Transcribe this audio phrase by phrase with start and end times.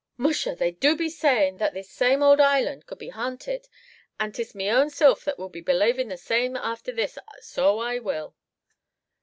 [0.17, 0.55] "Musha!
[0.55, 3.67] they do be sayin' that this same ould island do be ha'nted;
[4.19, 7.99] and 'tis me own silf that will be belavin' the same afther this, so I
[7.99, 8.35] will!"